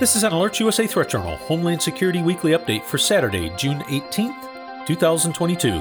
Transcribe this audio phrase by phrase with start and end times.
[0.00, 5.80] This is an AlertsUSA Threat Journal Homeland Security Weekly Update for Saturday, June 18th, 2022.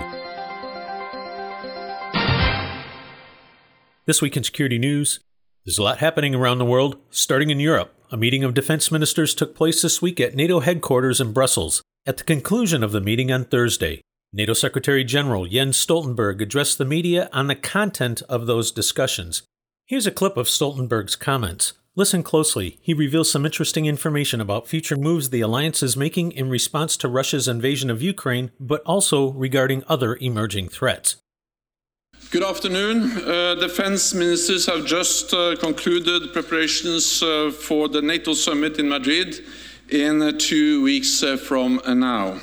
[4.06, 5.20] This week in security news,
[5.66, 7.92] there's a lot happening around the world, starting in Europe.
[8.12, 11.82] A meeting of defense ministers took place this week at NATO headquarters in Brussels.
[12.06, 14.02] At the conclusion of the meeting on Thursday,
[14.32, 19.42] NATO Secretary General Jens Stoltenberg addressed the media on the content of those discussions.
[19.88, 21.74] Here's a clip of Stoltenberg's comments.
[21.96, 22.80] Listen closely.
[22.82, 27.08] He reveals some interesting information about future moves the alliance is making in response to
[27.08, 31.18] Russia's invasion of Ukraine, but also regarding other emerging threats.
[32.32, 33.12] Good afternoon.
[33.12, 39.46] Uh, defense ministers have just uh, concluded preparations uh, for the NATO summit in Madrid
[39.90, 42.40] in two weeks uh, from now.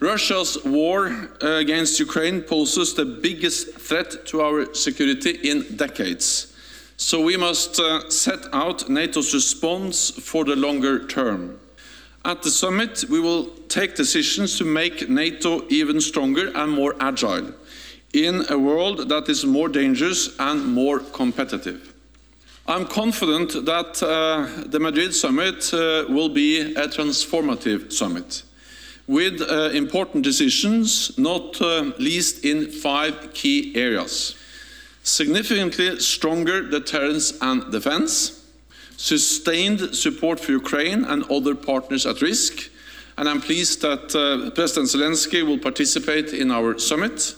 [0.00, 1.06] Russia's war
[1.42, 6.52] uh, against Ukraine poses the biggest threat to our security in decades.
[6.98, 11.60] So we must uh, set out NATO's response for the longer term.
[12.24, 17.52] At the summit, we will take decisions to make NATO even stronger and more agile
[18.14, 21.92] in a world that is more dangerous and more competitive.
[22.66, 28.42] I'm confident that uh, the Madrid summit uh, will be a transformative summit
[29.06, 34.34] with uh, important decisions, not uh, least in five key areas
[35.06, 38.44] significantly stronger deterrence and defense,
[38.96, 42.68] sustained support for Ukraine and other partners at risk,
[43.16, 47.36] and I'm pleased that uh, President Zelensky will participate in our summit.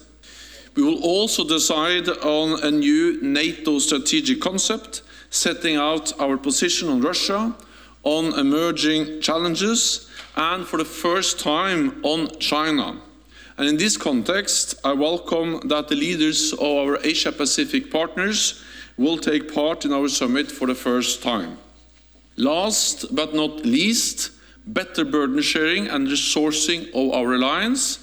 [0.76, 7.02] We will also decide on a new NATO strategic concept, setting out our position on
[7.02, 7.54] Russia,
[8.02, 12.96] on emerging challenges, and for the first time on China.
[13.58, 18.62] And in this context, I welcome that the leaders of our Asia Pacific partners
[18.96, 21.58] will take part in our summit for the first time.
[22.36, 24.30] Last but not least,
[24.64, 27.98] better burden sharing and resourcing of our alliance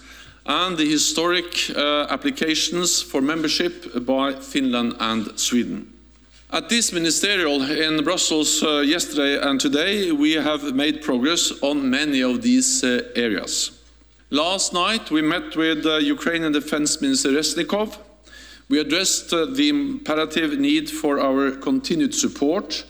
[0.46, 5.88] and the historic uh, applications for membership by Finland and Sweden.
[6.52, 12.22] At this ministerial in Brussels uh, yesterday and today, we have made progress on many
[12.22, 13.72] of these uh, areas.
[14.36, 17.98] Last night, we met with uh, Ukrainian Defense Minister Reznikov.
[18.68, 22.84] We addressed uh, the imperative need for our continued support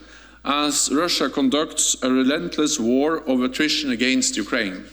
[0.44, 4.86] as Russia conducts a relentless war of attrition against Ukraine.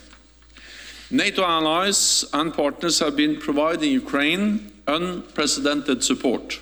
[1.11, 6.61] NATO allies and partners have been providing Ukraine unprecedented support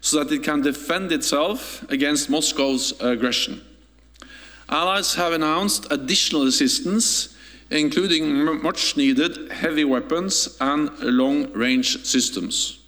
[0.00, 3.60] so that it can defend itself against Moscow's aggression.
[4.70, 7.36] Allies have announced additional assistance
[7.70, 12.80] including much needed heavy weapons and long range systems.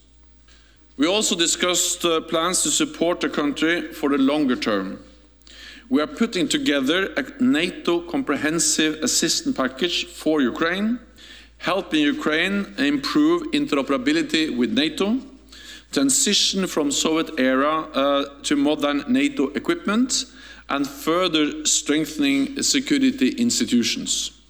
[0.97, 5.03] We also discussed uh, plans to support the country for the longer term.
[5.89, 10.99] We are putting together a NATO comprehensive assistance package for Ukraine,
[11.59, 15.19] helping Ukraine improve interoperability with NATO,
[15.93, 20.25] transition from Soviet era uh, to modern NATO equipment,
[20.69, 24.42] and further strengthening security institutions.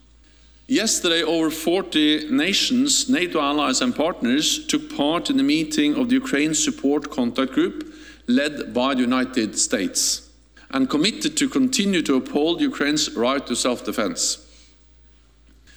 [0.73, 6.15] Yesterday, over 40 nations, NATO allies and partners took part in the meeting of the
[6.15, 7.95] Ukraine Support Contact Group
[8.27, 10.31] led by the United States
[10.71, 14.23] and committed to continue to uphold Ukraine's right to self-defense.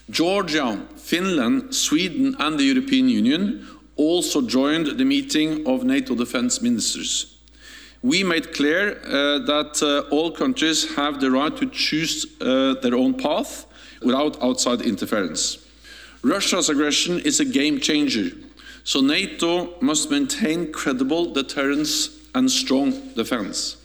[0.09, 3.67] Georgia, Finland, Sweden and the European Union
[3.97, 7.35] also joined the meeting of NATO defense ministers.
[8.01, 12.95] We made clear uh, that uh, all countries have the right to choose uh, their
[12.95, 13.65] own path
[14.05, 15.57] without outside interference.
[16.21, 18.31] Russia's aggression is a game changer,
[18.83, 23.77] so NATO must maintain credible deterrence and strong defense.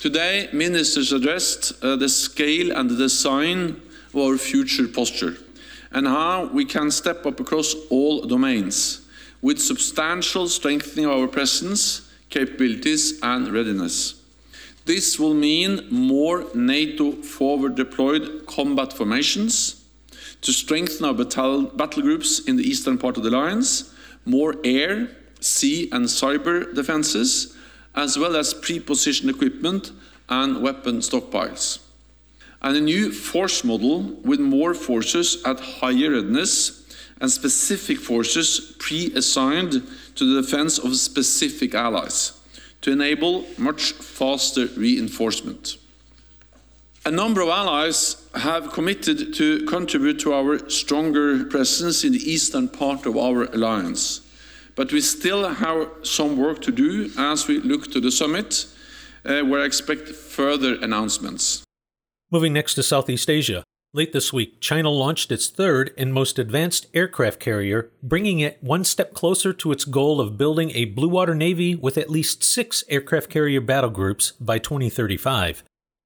[0.00, 3.80] Today, ministers addressed uh, the scale and the design
[4.14, 5.36] of our future posture
[5.92, 9.06] and how we can step up across all domains
[9.42, 14.19] with substantial strengthening of our presence, capabilities and readiness.
[14.90, 19.84] This will mean more NATO forward deployed combat formations
[20.40, 23.94] to strengthen our battle, groups in the eastern part of the alliance,
[24.24, 25.08] more air,
[25.38, 27.56] sea and cyber defenses,
[27.94, 29.92] as well as pre-positioned equipment
[30.28, 31.78] and weapon stockpiles.
[32.60, 36.84] And a new force model with more forces at higher readiness
[37.20, 42.39] and specific forces pre-assigned to the defense of specific allies
[42.82, 45.76] to enable much faster reinforcement.
[47.04, 52.68] A number of allies have committed to contribute to our stronger presence in the eastern
[52.68, 54.20] part of our alliance.
[54.76, 58.66] But we still have some work to do as we look to the summit,
[59.24, 61.64] uh, where I expect further announcements.
[62.30, 63.64] Moving next to Southeast Asia.
[63.92, 68.84] Late this week, China launched its third and most advanced aircraft carrier, bringing it one
[68.84, 72.84] step closer to its goal of building a blue water navy with at least six
[72.88, 75.64] aircraft carrier battle groups by 2035.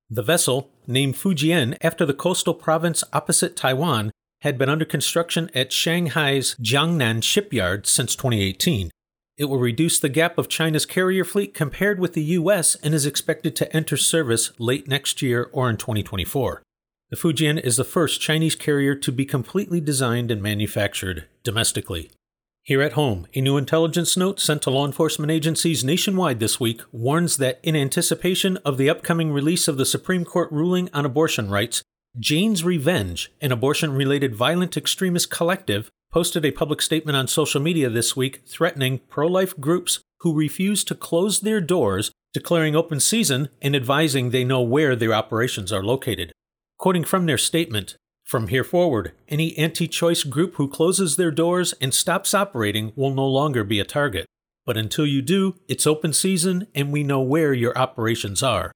[0.08, 5.70] The vessel, named Fujian after the coastal province opposite Taiwan, had been under construction at
[5.70, 8.90] Shanghai's Jiangnan shipyard since 2018.
[9.36, 13.04] It will reduce the gap of China's carrier fleet compared with the US and is
[13.04, 16.62] expected to enter service late next year or in 2024.
[17.14, 22.10] The Fujian is the first Chinese carrier to be completely designed and manufactured domestically.
[22.64, 26.82] Here at home, a new intelligence note sent to law enforcement agencies nationwide this week
[26.90, 31.48] warns that in anticipation of the upcoming release of the Supreme Court ruling on abortion
[31.48, 31.84] rights,
[32.18, 37.88] Jane's Revenge, an abortion related violent extremist collective, posted a public statement on social media
[37.88, 43.50] this week threatening pro life groups who refuse to close their doors, declaring open season,
[43.62, 46.32] and advising they know where their operations are located.
[46.84, 51.72] Quoting from their statement, from here forward, any anti choice group who closes their doors
[51.80, 54.26] and stops operating will no longer be a target.
[54.66, 58.70] But until you do, it's open season and we know where your operations are.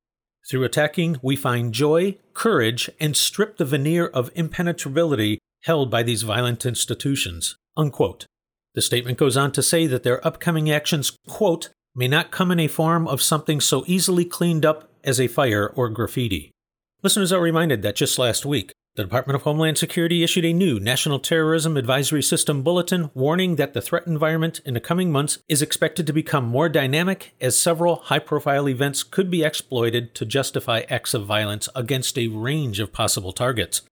[0.49, 6.23] Through attacking, we find joy, courage, and strip the veneer of impenetrability held by these
[6.23, 7.57] violent institutions.
[7.77, 8.25] Unquote.
[8.73, 12.59] The statement goes on to say that their upcoming actions, quote, may not come in
[12.59, 16.53] a form of something so easily cleaned up as a fire or graffiti.
[17.01, 20.81] Listeners are reminded that just last week, the Department of Homeland Security issued a new
[20.81, 25.63] National Terrorism Advisory System bulletin warning that the threat environment in the coming months is
[25.63, 30.83] expected to become more dynamic as several high profile events could be exploited to justify
[30.89, 33.83] acts of violence against a range of possible targets.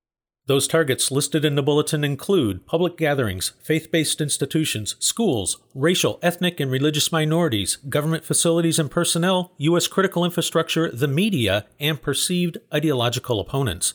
[0.47, 6.61] Those targets listed in the bulletin include public gatherings, faith based institutions, schools, racial, ethnic,
[6.61, 9.89] and religious minorities, government facilities and personnel, U.S.
[9.89, 13.95] critical infrastructure, the media, and perceived ideological opponents.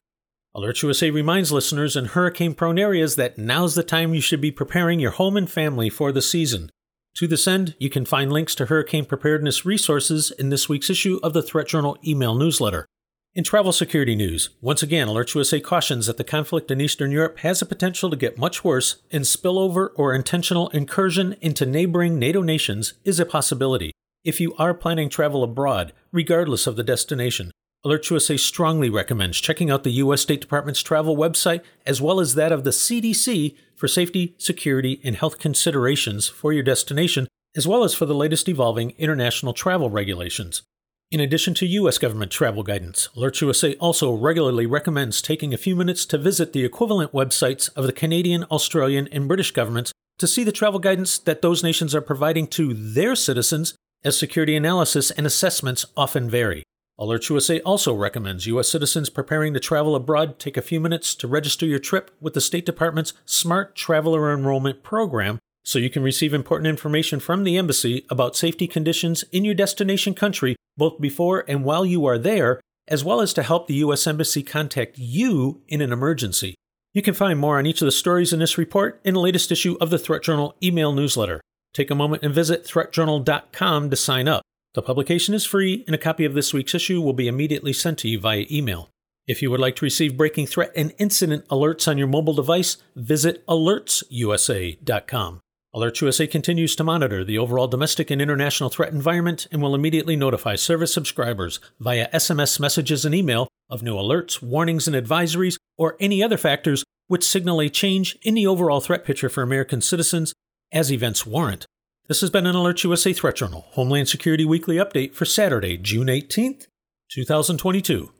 [0.55, 4.99] AlertsUSA reminds listeners in hurricane prone areas that now's the time you should be preparing
[4.99, 6.71] your home and family for the season.
[7.17, 11.19] To this end, you can find links to hurricane preparedness resources in this week's issue
[11.21, 12.87] of the Threat Journal email newsletter.
[13.35, 17.59] In travel security news, once again, AlertsUSA cautions that the conflict in Eastern Europe has
[17.59, 22.95] the potential to get much worse, and spillover or intentional incursion into neighboring NATO nations
[23.05, 23.91] is a possibility.
[24.23, 27.51] If you are planning travel abroad, regardless of the destination,
[27.85, 30.21] AlertsUSA strongly recommends checking out the U.S.
[30.21, 35.15] State Department's travel website as well as that of the CDC for safety, security, and
[35.15, 40.61] health considerations for your destination, as well as for the latest evolving international travel regulations.
[41.09, 41.97] In addition to U.S.
[41.97, 47.13] government travel guidance, AlertsUSA also regularly recommends taking a few minutes to visit the equivalent
[47.13, 51.63] websites of the Canadian, Australian, and British governments to see the travel guidance that those
[51.63, 56.63] nations are providing to their citizens, as security analysis and assessments often vary.
[56.99, 58.69] AlertsUSA also recommends U.S.
[58.69, 62.41] citizens preparing to travel abroad take a few minutes to register your trip with the
[62.41, 68.05] State Department's Smart Traveler Enrollment Program so you can receive important information from the embassy
[68.09, 73.03] about safety conditions in your destination country both before and while you are there, as
[73.03, 74.07] well as to help the U.S.
[74.07, 76.55] Embassy contact you in an emergency.
[76.93, 79.51] You can find more on each of the stories in this report in the latest
[79.51, 81.39] issue of the Threat Journal email newsletter.
[81.73, 84.41] Take a moment and visit threatjournal.com to sign up.
[84.75, 87.97] The publication is free, and a copy of this week's issue will be immediately sent
[87.99, 88.89] to you via email.
[89.27, 92.77] If you would like to receive breaking threat and incident alerts on your mobile device,
[92.95, 95.39] visit alertsusa.com.
[95.75, 100.55] AlertsUSA continues to monitor the overall domestic and international threat environment and will immediately notify
[100.55, 106.23] service subscribers via SMS messages and email of new alerts, warnings, and advisories, or any
[106.23, 110.33] other factors which signal a change in the overall threat picture for American citizens
[110.71, 111.67] as events warrant.
[112.09, 116.65] This has been an AlertsUSA Threat Journal Homeland Security Weekly Update for Saturday, June 18th,
[117.11, 118.11] 2022.